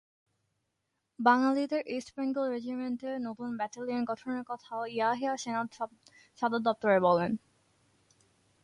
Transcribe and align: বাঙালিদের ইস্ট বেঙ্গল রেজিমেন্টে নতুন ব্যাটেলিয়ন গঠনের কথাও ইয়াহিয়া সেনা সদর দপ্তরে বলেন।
বাঙালিদের 1.19 1.81
ইস্ট 1.87 2.09
বেঙ্গল 2.17 2.45
রেজিমেন্টে 2.49 3.11
নতুন 3.27 3.49
ব্যাটেলিয়ন 3.57 4.03
গঠনের 4.05 4.43
কথাও 4.47 4.81
ইয়াহিয়া 4.91 5.33
সেনা 5.37 5.61
সদর 6.39 6.61
দপ্তরে 6.61 6.97
বলেন। 6.99 7.31